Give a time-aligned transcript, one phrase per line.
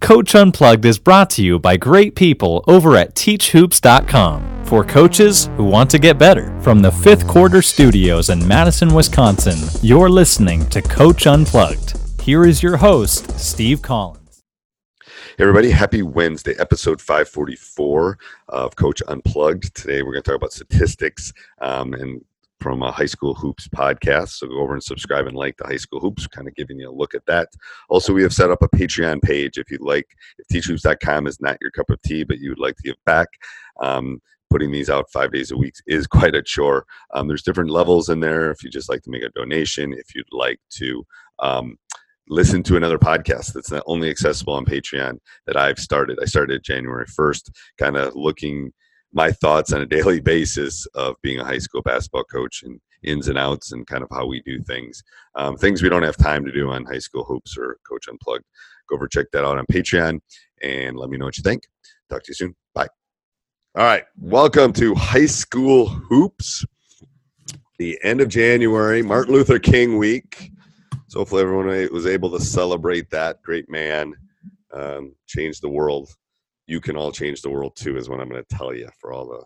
[0.00, 5.64] Coach Unplugged is brought to you by great people over at TeachHoops.com for coaches who
[5.64, 6.58] want to get better.
[6.60, 11.98] From the fifth quarter studios in Madison, Wisconsin, you're listening to Coach Unplugged.
[12.20, 14.42] Here is your host, Steve Collins.
[15.02, 19.74] Hey everybody, happy Wednesday, episode 544 of Coach Unplugged.
[19.74, 22.24] Today we're going to talk about statistics um, and
[22.66, 24.30] from a high school hoops podcast.
[24.30, 26.90] So go over and subscribe and like the high school hoops kind of giving you
[26.90, 27.48] a look at that.
[27.88, 30.08] Also we have set up a patreon page if you'd like.
[30.36, 33.28] If teachhoops.com is not your cup of tea but you would like to give back
[33.80, 36.86] um, putting these out five days a week is quite a chore.
[37.14, 38.50] Um, there's different levels in there.
[38.50, 41.06] If you just like to make a donation if you'd like to
[41.38, 41.78] um,
[42.28, 46.18] listen to another podcast that's not only accessible on patreon that i've started.
[46.20, 47.48] I started january 1st
[47.78, 48.72] kind of looking
[49.16, 53.28] my thoughts on a daily basis of being a high school basketball coach and ins
[53.28, 55.02] and outs and kind of how we do things.
[55.34, 58.44] Um, things we don't have time to do on high school hoops or Coach Unplugged.
[58.88, 60.20] Go over check that out on Patreon
[60.62, 61.66] and let me know what you think.
[62.10, 62.54] Talk to you soon.
[62.74, 62.88] Bye.
[63.74, 64.04] All right.
[64.18, 66.64] Welcome to High School Hoops.
[67.78, 70.50] The end of January, Martin Luther King week.
[71.08, 74.14] So hopefully everyone was able to celebrate that great man,
[74.72, 76.10] um, changed the world
[76.66, 79.12] you can all change the world too, is what I'm going to tell you for
[79.12, 79.42] all the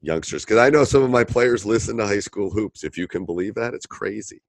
[0.00, 0.44] youngsters.
[0.44, 2.84] Because I know some of my players listen to high school hoops.
[2.84, 4.40] If you can believe that, it's crazy.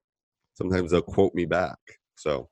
[0.56, 1.78] Sometimes they'll quote me back.
[2.16, 2.50] So,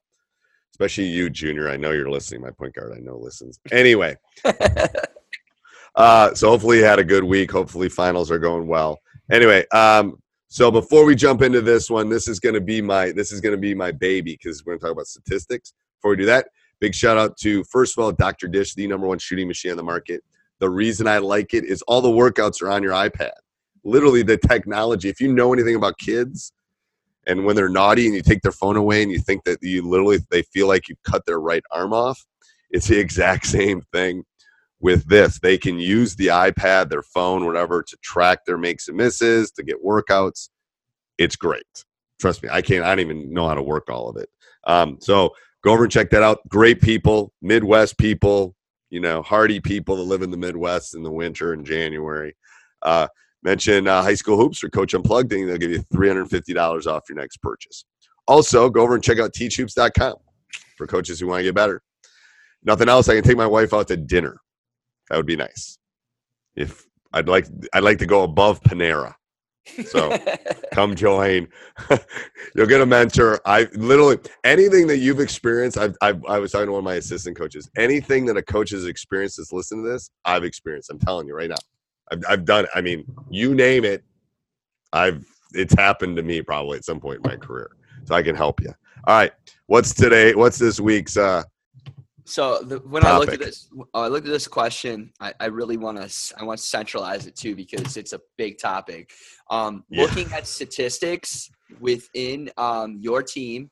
[0.73, 1.69] especially you, Junior.
[1.69, 2.41] I know you're listening.
[2.41, 3.59] My point guard, I know, listens.
[3.71, 4.15] Anyway,
[5.95, 7.51] uh, so hopefully you had a good week.
[7.51, 8.97] Hopefully finals are going well.
[9.31, 10.17] Anyway, um,
[10.47, 13.39] so before we jump into this one, this is going to be my this is
[13.39, 15.73] going to be my baby because we're going to talk about statistics.
[15.99, 16.47] Before we do that,
[16.81, 18.47] Big shout out to, first of all, Dr.
[18.47, 20.23] Dish, the number one shooting machine on the market.
[20.59, 23.31] The reason I like it is all the workouts are on your iPad.
[23.83, 25.07] Literally, the technology.
[25.07, 26.51] If you know anything about kids,
[27.27, 29.87] and when they're naughty and you take their phone away and you think that you
[29.87, 32.25] literally they feel like you cut their right arm off,
[32.71, 34.23] it's the exact same thing
[34.79, 35.39] with this.
[35.39, 39.63] They can use the iPad, their phone, whatever, to track their makes and misses, to
[39.63, 40.49] get workouts.
[41.19, 41.85] It's great.
[42.19, 42.83] Trust me, I can't.
[42.83, 44.29] I don't even know how to work all of it.
[44.65, 45.31] Um, so
[45.63, 46.39] Go over and check that out.
[46.49, 48.55] Great people, Midwest people,
[48.89, 52.35] you know, hardy people that live in the Midwest in the winter in January.
[52.81, 53.07] Uh,
[53.43, 57.17] mention uh, High School Hoops or Coach Unplugged, and they'll give you $350 off your
[57.17, 57.85] next purchase.
[58.27, 60.15] Also, go over and check out teachhoops.com
[60.77, 61.81] for coaches who want to get better.
[62.63, 64.37] Nothing else, I can take my wife out to dinner.
[65.09, 65.77] That would be nice.
[66.55, 69.15] If I'd like, I'd like to go above Panera.
[69.85, 70.17] So
[70.73, 71.47] come join.
[72.55, 73.39] You'll get a mentor.
[73.45, 75.77] I literally anything that you've experienced.
[75.77, 77.69] I've, I've, i was talking to one of my assistant coaches.
[77.77, 80.89] Anything that a coach has experienced that's listening to this, I've experienced.
[80.89, 81.55] I'm telling you right now.
[82.11, 82.65] I've, I've done.
[82.65, 82.71] It.
[82.75, 84.03] I mean, you name it.
[84.93, 87.71] I've it's happened to me probably at some point in my career,
[88.05, 88.73] so I can help you.
[89.07, 89.31] All right,
[89.67, 90.35] what's today?
[90.35, 91.43] What's this week's uh,
[92.25, 93.13] so the, when Topic.
[93.13, 95.11] I looked at this, I looked at this question.
[95.19, 98.57] I, I really want to, I want to centralize it too because it's a big
[98.57, 99.11] topic.
[99.49, 100.03] Um, yeah.
[100.03, 103.69] Looking at statistics within um, your team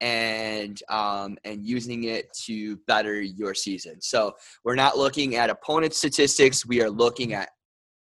[0.00, 4.00] and um, and using it to better your season.
[4.00, 6.66] So we're not looking at opponent statistics.
[6.66, 7.50] We are looking at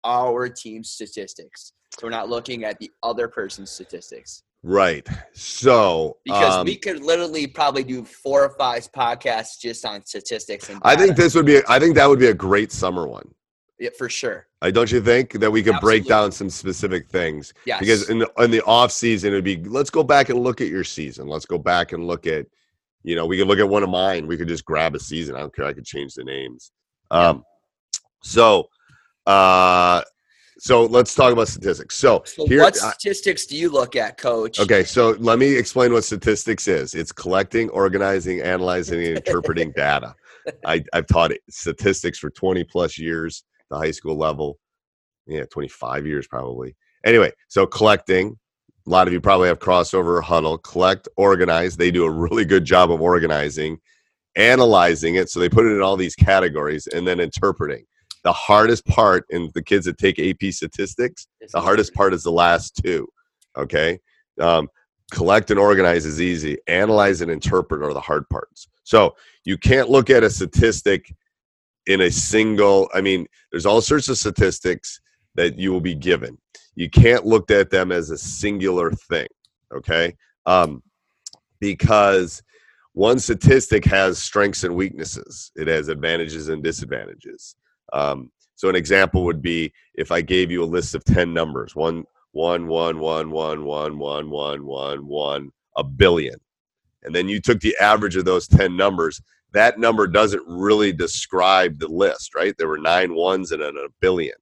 [0.04, 1.72] our team statistics.
[1.90, 4.42] So we're not looking at the other person's statistics.
[4.66, 5.06] Right.
[5.34, 10.70] So because um, we could literally probably do four or five podcasts just on statistics.
[10.70, 11.60] And I think this would be.
[11.68, 13.28] I think that would be a great summer one.
[13.78, 14.46] Yeah, for sure.
[14.62, 16.00] I don't you think that we could Absolutely.
[16.00, 17.52] break down some specific things?
[17.66, 17.80] Yes.
[17.80, 20.68] Because in the in the off season, it'd be let's go back and look at
[20.68, 21.26] your season.
[21.26, 22.46] Let's go back and look at,
[23.02, 24.26] you know, we could look at one of mine.
[24.26, 25.36] We could just grab a season.
[25.36, 25.66] I don't care.
[25.66, 26.72] I could change the names.
[27.10, 27.44] Um,
[28.22, 28.70] so,
[29.26, 30.00] uh,
[30.58, 31.96] so let's talk about statistics.
[31.96, 34.60] So, so here, what statistics do you look at, Coach?
[34.60, 36.94] Okay, so let me explain what statistics is.
[36.94, 40.14] It's collecting, organizing, analyzing, and interpreting data.
[40.64, 44.58] I, I've taught statistics for 20 plus years, the high school level.
[45.26, 46.76] Yeah, 25 years probably.
[47.04, 48.38] Anyway, so collecting.
[48.86, 51.74] A lot of you probably have crossover Hudl, Collect, organize.
[51.74, 53.78] They do a really good job of organizing,
[54.36, 55.30] analyzing it.
[55.30, 57.86] So they put it in all these categories, and then interpreting
[58.24, 62.32] the hardest part in the kids that take AP statistics, the hardest part is the
[62.32, 63.06] last two.
[63.56, 64.00] Okay.
[64.40, 64.68] Um,
[65.12, 66.56] collect and organize is easy.
[66.66, 68.66] Analyze and interpret are the hard parts.
[68.82, 71.14] So you can't look at a statistic
[71.86, 75.00] in a single, I mean, there's all sorts of statistics
[75.34, 76.38] that you will be given.
[76.74, 79.28] You can't look at them as a singular thing.
[79.72, 80.16] Okay.
[80.46, 80.82] Um,
[81.60, 82.42] because
[82.94, 87.54] one statistic has strengths and weaknesses, it has advantages and disadvantages.
[87.94, 91.74] Um, so an example would be if I gave you a list of 10 numbers,
[91.74, 96.36] one, one, one, one, one, one, one, one, one, one, a billion.
[97.04, 99.22] And then you took the average of those 10 numbers.
[99.52, 102.54] That number doesn't really describe the list, right?
[102.58, 104.34] There were nine ones and a billion.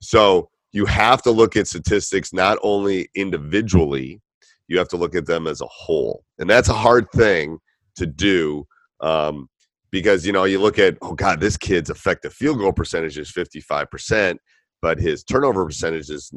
[0.00, 4.20] So you have to look at statistics not only individually,
[4.68, 6.24] you have to look at them as a whole.
[6.38, 7.58] And that's a hard thing
[7.96, 8.66] to do
[9.00, 9.48] um,
[9.94, 13.30] because you know you look at oh god this kid's effective field goal percentage is
[13.32, 14.36] 55%
[14.82, 16.30] but his turnover percentage is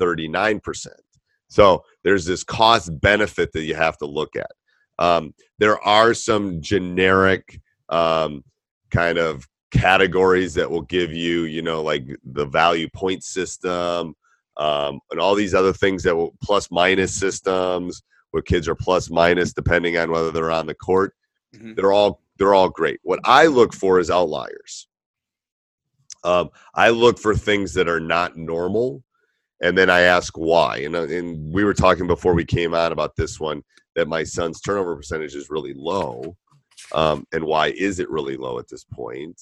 [0.00, 0.86] 39%
[1.52, 4.50] so there's this cost benefit that you have to look at.
[4.98, 7.60] Um, there are some generic
[7.90, 8.42] um,
[8.90, 14.14] kind of categories that will give you you know like the value point system
[14.56, 19.10] um, and all these other things that will plus minus systems where kids are plus
[19.10, 21.14] minus depending on whether they're on the court.
[21.54, 21.74] Mm-hmm.
[21.74, 22.98] they're all they're all great.
[23.04, 24.88] What I look for is outliers.
[26.24, 29.04] Um, I look for things that are not normal,
[29.62, 30.78] and then I ask why.
[30.78, 33.62] And, uh, and we were talking before we came on about this one
[33.94, 36.36] that my son's turnover percentage is really low.
[36.92, 39.40] Um, and why is it really low at this point?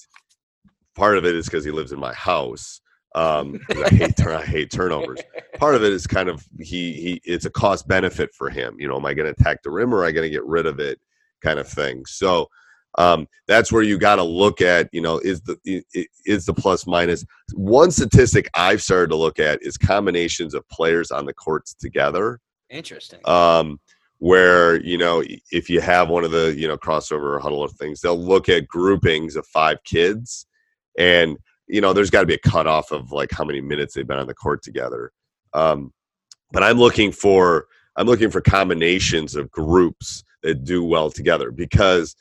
[0.93, 2.81] Part of it is because he lives in my house.
[3.15, 5.21] Um, I hate I hate turnovers.
[5.57, 8.75] Part of it is kind of he he it's a cost benefit for him.
[8.79, 10.45] You know, am I going to attack the rim or am I going to get
[10.45, 10.99] rid of it?
[11.41, 12.05] Kind of thing.
[12.05, 12.47] So
[12.97, 15.57] um, that's where you got to look at you know is the
[16.25, 17.25] is the plus minus.
[17.53, 22.39] One statistic i've started to look at is combinations of players on the courts together.
[22.69, 23.19] Interesting.
[23.25, 23.79] Um,
[24.19, 27.69] where you know if you have one of the you know crossover or Hudl or
[27.69, 30.45] things they'll look at groupings of five kids
[30.99, 31.37] and
[31.67, 34.19] you know there's got to be a cutoff of like how many minutes they've been
[34.19, 35.11] on the court together.
[35.53, 35.91] Um,
[36.51, 37.65] but i'm looking for
[37.95, 42.15] i'm looking for combinations of groups that do well together because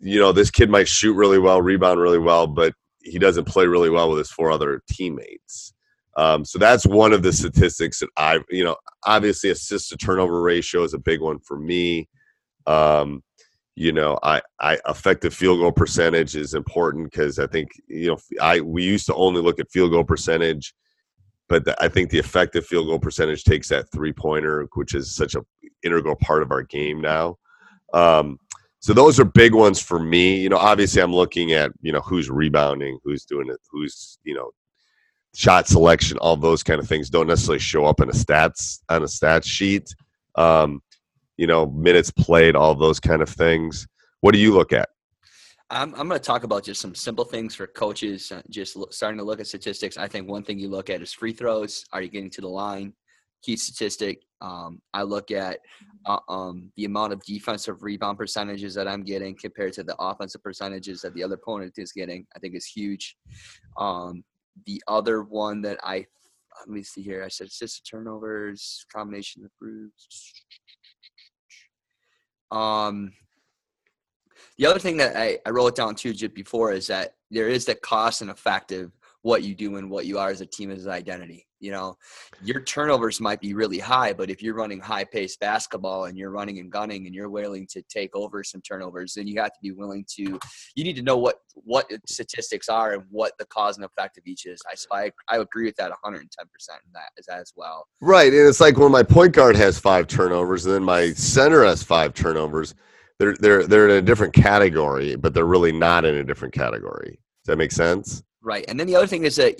[0.00, 3.66] you know, this kid might shoot really well, rebound really well, but he doesn't play
[3.66, 5.72] really well with his four other teammates.
[6.16, 10.40] Um, so that's one of the statistics that I, you know, obviously assist to turnover
[10.40, 12.08] ratio is a big one for me.
[12.66, 13.22] Um,
[13.76, 18.18] you know, I, I effective field goal percentage is important because I think you know
[18.40, 20.74] I we used to only look at field goal percentage,
[21.48, 25.14] but the, I think the effective field goal percentage takes that three pointer, which is
[25.14, 25.44] such a
[25.82, 27.36] integral part of our game now.
[27.92, 28.38] Um,
[28.84, 30.36] so those are big ones for me.
[30.36, 34.34] You know, obviously I'm looking at, you know, who's rebounding, who's doing it, who's, you
[34.34, 34.50] know,
[35.34, 39.00] shot selection, all those kind of things don't necessarily show up in a stats on
[39.00, 39.88] a stats sheet.
[40.34, 40.82] Um,
[41.38, 43.86] you know, minutes played, all those kind of things.
[44.20, 44.90] What do you look at?
[45.70, 49.16] I'm, I'm going to talk about just some simple things for coaches, uh, just starting
[49.16, 49.96] to look at statistics.
[49.96, 51.86] I think one thing you look at is free throws.
[51.90, 52.92] Are you getting to the line?
[53.44, 54.22] Key statistic.
[54.40, 55.58] Um, I look at
[56.06, 60.42] uh, um, the amount of defensive rebound percentages that I'm getting compared to the offensive
[60.42, 62.26] percentages that the other opponent is getting.
[62.34, 63.16] I think is huge.
[63.76, 64.24] Um,
[64.66, 66.06] the other one that I
[66.60, 67.22] let me see here.
[67.22, 70.32] I said assist the turnovers, combination of groups.
[72.50, 73.12] Um,
[74.56, 77.64] the other thing that I, I wrote down to just before is that there is
[77.66, 80.86] that cost and effective what you do and what you are as a team as
[80.86, 81.96] an identity you know,
[82.42, 86.30] your turnovers might be really high, but if you're running high paced basketball and you're
[86.30, 89.58] running and gunning and you're willing to take over some turnovers, then you have to
[89.62, 90.38] be willing to.
[90.76, 94.26] You need to know what what statistics are and what the cause and effect of
[94.26, 94.60] each is.
[94.70, 97.86] I so I, I agree with that 110 percent in that as, as well.
[98.02, 101.64] Right, and it's like when my point guard has five turnovers, and then my center
[101.64, 102.74] has five turnovers.
[103.18, 107.18] They're they're they're in a different category, but they're really not in a different category.
[107.44, 108.22] Does that make sense?
[108.42, 109.58] Right, and then the other thing is that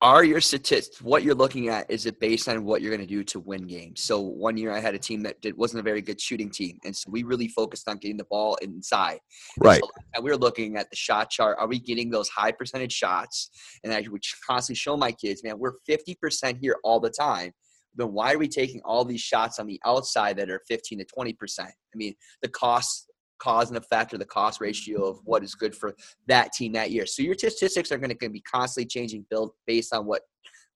[0.00, 3.14] are your statistics what you're looking at is it based on what you're going to
[3.14, 4.02] do to win games?
[4.02, 6.78] So one year i had a team that did, wasn't a very good shooting team
[6.84, 9.18] and so we really focused on getting the ball inside.
[9.58, 9.76] Right.
[9.76, 12.52] and, so, and we were looking at the shot chart are we getting those high
[12.52, 13.50] percentage shots?
[13.82, 17.52] And i would constantly show my kids man we're 50% here all the time.
[17.96, 21.04] Then why are we taking all these shots on the outside that are 15 to
[21.04, 21.70] 20 percent?
[21.70, 23.07] I mean the cost
[23.38, 25.94] cause and effect or the cost ratio of what is good for
[26.26, 27.06] that team that year.
[27.06, 30.22] So your statistics are going to be constantly changing built based on what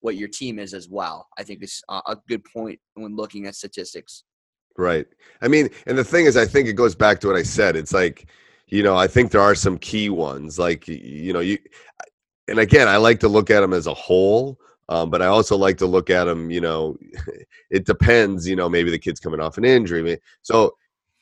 [0.00, 1.28] what your team is as well.
[1.38, 4.24] I think is a good point when looking at statistics.
[4.76, 5.06] Right.
[5.40, 7.76] I mean, and the thing is, I think it goes back to what I said.
[7.76, 8.26] It's like,
[8.66, 11.58] you know, I think there are some key ones, like you know, you,
[12.48, 14.58] and again, I like to look at them as a whole.
[14.88, 16.98] Um, but I also like to look at them, you know,
[17.70, 20.18] it depends, you know, maybe the kid's coming off an injury.
[20.42, 20.74] So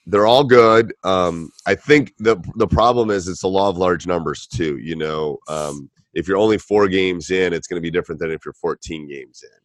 [0.07, 0.93] they're all good.
[1.05, 4.79] Um, I think the the problem is it's the law of large numbers too.
[4.79, 8.31] You know, um, if you're only four games in, it's going to be different than
[8.31, 9.59] if you're 14 games in.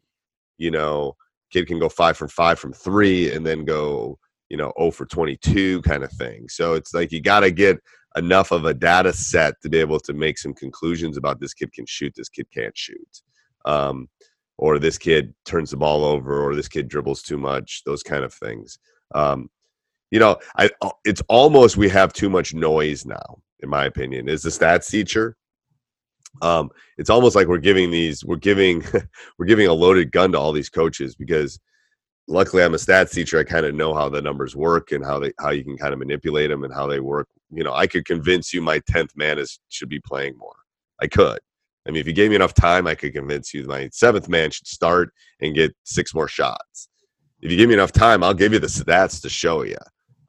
[0.58, 1.16] You know,
[1.52, 5.06] kid can go five from five from three and then go you know 0 for
[5.06, 6.48] 22 kind of thing.
[6.50, 7.80] So it's like you got to get
[8.16, 11.74] enough of a data set to be able to make some conclusions about this kid
[11.74, 13.22] can shoot, this kid can't shoot.
[13.66, 14.10] Um,
[14.58, 18.24] or this kid turns the ball over, or this kid dribbles too much, those kind
[18.24, 18.80] of things.
[19.14, 19.50] Um,
[20.12, 24.30] you know, I uh, it's almost we have too much noise now, in my opinion.
[24.30, 25.36] Is the stats teacher?
[26.42, 28.84] Um, it's almost like we're giving these, we're giving,
[29.38, 31.60] we're giving a loaded gun to all these coaches because
[32.28, 33.40] luckily I'm a stats teacher.
[33.40, 35.94] I kind of know how the numbers work and how they, how you can kind
[35.94, 37.28] of manipulate them and how they work.
[37.52, 40.56] You know, I could convince you my 10th man is, should be playing more.
[41.02, 41.40] I could.
[41.88, 44.50] I mean, if you gave me enough time, I could convince you my seventh man
[44.50, 46.90] should start and get six more shots.
[47.42, 49.78] If you give me enough time, I'll give you the stats to show you.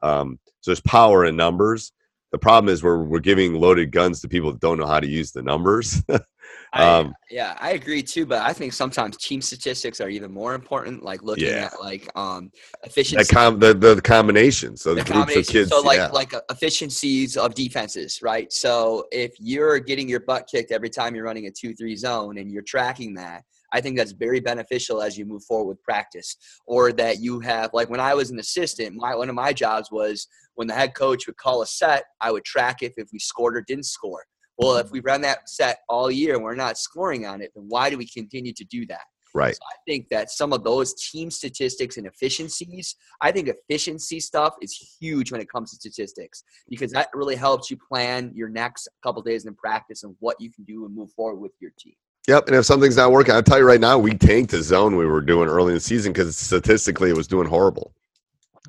[0.03, 1.93] Um, so there's power in numbers.
[2.33, 5.07] The problem is we're we're giving loaded guns to people that don't know how to
[5.07, 6.03] use the numbers.
[6.73, 8.27] um, I, yeah, I agree too.
[8.27, 11.03] But I think sometimes team statistics are even more important.
[11.03, 11.71] Like looking yeah.
[11.73, 12.51] at like um
[12.83, 14.77] efficiency, com- the, the, the combination.
[14.77, 15.71] So the, the of kids.
[15.71, 16.09] So like yeah.
[16.09, 18.53] like uh, efficiencies of defenses, right?
[18.53, 22.39] So if you're getting your butt kicked every time you're running a two three zone
[22.39, 26.37] and you're tracking that, I think that's very beneficial as you move forward with practice.
[26.67, 29.91] Or that you have, like when I was an assistant, my one of my jobs
[29.91, 33.19] was when the head coach would call a set, I would track if if we
[33.19, 34.25] scored or didn't score.
[34.59, 37.67] Well, if we run that set all year and we're not scoring on it, then
[37.69, 39.03] why do we continue to do that?
[39.35, 39.55] Right.
[39.55, 44.55] So I think that some of those team statistics and efficiencies, I think efficiency stuff
[44.63, 48.89] is huge when it comes to statistics because that really helps you plan your next
[49.03, 51.93] couple days in practice and what you can do and move forward with your team.
[52.29, 54.97] Yep, and if something's not working, I'll tell you right now, we tanked the zone
[54.97, 57.93] we were doing early in the season because statistically it was doing horrible.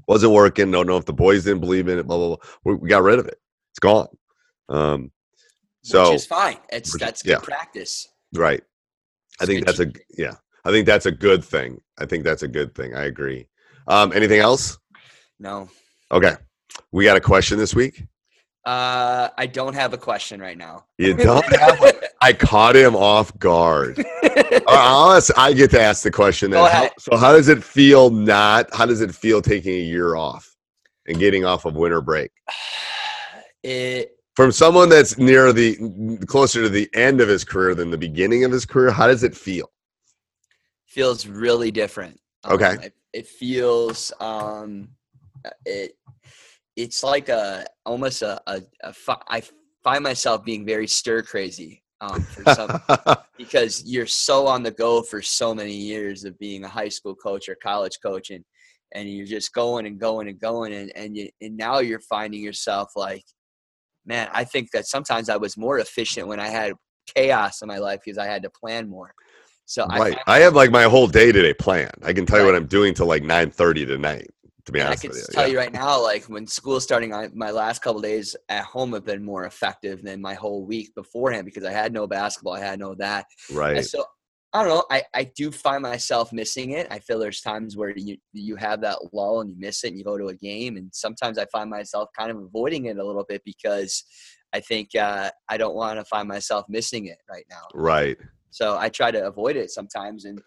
[0.08, 0.70] Wasn't working.
[0.70, 2.06] Don't know if the boys didn't believe in it.
[2.06, 2.38] Blah blah blah.
[2.66, 3.40] We, we got rid of it.
[3.72, 4.08] It's gone.
[4.70, 5.12] Um,
[5.88, 6.58] so which is fine.
[6.72, 7.40] It's that's good yeah.
[7.40, 8.08] practice.
[8.34, 8.62] Right.
[8.62, 10.34] It's I think that's a yeah.
[10.66, 11.80] I think that's a good thing.
[11.98, 12.94] I think that's a good thing.
[12.94, 13.48] I agree.
[13.88, 14.78] Um, anything else?
[15.40, 15.70] No.
[16.12, 16.34] Okay.
[16.92, 18.04] We got a question this week.
[18.66, 20.84] Uh, I don't have a question right now.
[20.98, 21.82] You don't have.
[22.22, 24.04] I caught him off guard.
[24.68, 26.52] Honest, I get to ask the question.
[26.52, 26.70] Then.
[26.70, 28.10] How, so, how does it feel?
[28.10, 30.54] Not how does it feel taking a year off
[31.08, 32.32] and getting off of winter break?
[33.64, 37.98] It from someone that's near the closer to the end of his career than the
[37.98, 38.92] beginning of his career.
[38.92, 39.72] How does it feel?
[40.86, 42.20] Feels really different.
[42.48, 42.68] Okay.
[42.68, 44.14] Um, it, it, feels.
[44.20, 44.90] Um,
[45.66, 45.94] it
[46.76, 48.94] it's like a almost a, a, a
[49.28, 49.42] I
[49.84, 52.80] find myself being very stir crazy um, for some
[53.40, 57.16] because you're so on the go for so many years of being a high school
[57.16, 58.46] coach or college coach and
[58.94, 62.44] and you're just going and going and going and and, you, and now you're finding
[62.44, 63.26] yourself like
[64.08, 66.74] man i think that sometimes i was more efficient when i had
[67.14, 69.14] chaos in my life because i had to plan more
[69.70, 70.18] so right.
[70.28, 71.92] I, I, have like my whole day today planned.
[72.02, 72.46] I can tell right.
[72.46, 74.30] you what I'm doing till like 9:30 tonight
[74.68, 75.52] to be honest I can tell yeah.
[75.52, 79.06] you right now, like when school's starting, I, my last couple days at home have
[79.06, 82.78] been more effective than my whole week beforehand because I had no basketball, I had
[82.78, 83.26] no that.
[83.52, 83.78] Right.
[83.78, 84.04] And so
[84.58, 84.84] I don't know.
[84.90, 86.88] I, I do find myself missing it.
[86.90, 89.98] I feel there's times where you you have that lull and you miss it and
[90.00, 93.06] you go to a game and sometimes I find myself kind of avoiding it a
[93.06, 94.04] little bit because
[94.54, 97.68] I think uh, I don't want to find myself missing it right now.
[97.76, 98.18] Right.
[98.52, 100.42] So I try to avoid it sometimes, and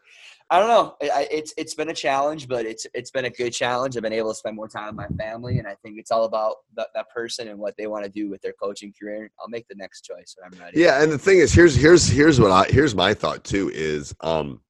[0.53, 0.97] I don't know.
[1.01, 3.97] it's it's been a challenge, but it's it's been a good challenge.
[3.97, 6.25] I've been able to spend more time with my family, and I think it's all
[6.25, 9.31] about that, that person and what they want to do with their coaching career.
[9.41, 10.81] I'll make the next choice when I'm ready.
[10.81, 14.13] Yeah, and the thing is, here's here's here's what I here's my thought too is
[14.23, 14.61] um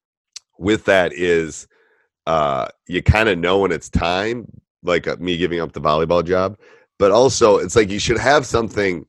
[0.58, 1.66] with that is
[2.26, 4.46] uh you kind of know when it's time,
[4.82, 6.58] like uh, me giving up the volleyball job,
[6.98, 9.06] but also it's like you should have something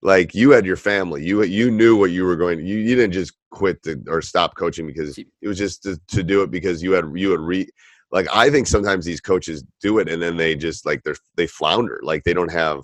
[0.00, 2.96] like you had your family you you knew what you were going to, you, you
[2.96, 6.50] didn't just quit to, or stop coaching because it was just to, to do it
[6.50, 7.68] because you had you had re
[8.10, 11.46] like i think sometimes these coaches do it and then they just like they're they
[11.46, 12.82] flounder like they don't have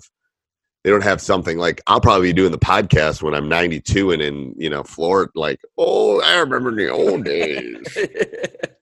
[0.87, 4.21] they don't have something like I'll probably be doing the podcast when I'm 92 and
[4.21, 5.29] in you know Florida.
[5.35, 7.97] Like, oh, I remember the old days.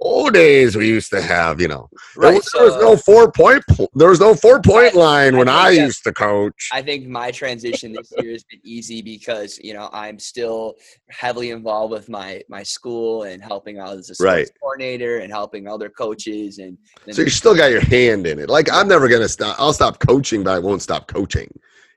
[0.00, 1.60] old days we used to have.
[1.60, 3.64] You know, right, there, was, so, there was no four point.
[3.94, 6.70] There was no four point line when I, I used to coach.
[6.72, 10.74] I think my transition this year has been easy because you know I'm still
[11.10, 14.48] heavily involved with my my school and helping out as a right.
[14.60, 16.78] coordinator and helping other coaches and.
[17.10, 18.48] So you still got your hand in it.
[18.48, 19.56] Like I'm never gonna stop.
[19.58, 21.50] I'll stop coaching, but I won't stop coaching.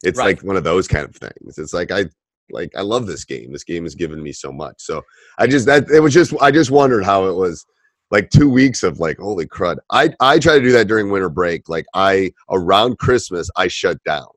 [0.03, 0.38] It's right.
[0.38, 1.58] like one of those kind of things.
[1.58, 2.05] It's like I
[2.51, 3.51] like I love this game.
[3.51, 4.75] This game has given me so much.
[4.77, 5.03] So
[5.38, 7.65] I just that it was just I just wondered how it was
[8.12, 9.77] like two weeks of like holy crud.
[9.89, 11.70] I I try to do that during winter break.
[11.70, 14.27] Like I around Christmas I shut down.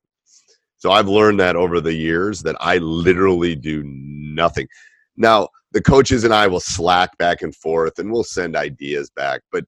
[0.79, 4.69] So I've learned that over the years that I literally do nothing.
[5.17, 9.43] Now the coaches and I will slack back and forth and we'll send ideas back,
[9.51, 9.65] but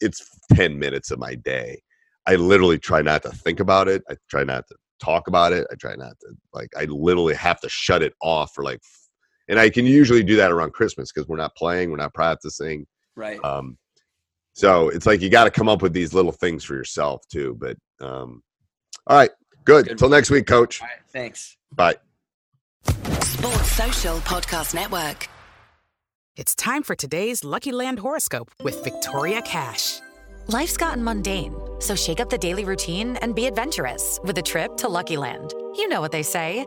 [0.00, 1.82] it's 10 minutes of my day.
[2.26, 4.02] I literally try not to think about it.
[4.08, 5.66] I try not to talk about it.
[5.70, 8.80] I try not to like I literally have to shut it off for like
[9.48, 12.86] and I can usually do that around Christmas because we're not playing, we're not practicing.
[13.16, 13.42] Right.
[13.44, 13.78] Um
[14.54, 17.56] so it's like you got to come up with these little things for yourself too.
[17.58, 18.42] But um
[19.06, 19.30] all right,
[19.64, 19.90] good.
[19.90, 20.80] Until next week, coach.
[21.08, 21.56] thanks.
[21.72, 21.96] Bye.
[22.84, 25.28] Sports Social Podcast Network.
[26.36, 30.00] It's time for today's Lucky Land horoscope with Victoria Cash.
[30.48, 34.76] Life's gotten mundane, so shake up the daily routine and be adventurous with a trip
[34.78, 35.54] to Lucky Land.
[35.76, 36.66] You know what they say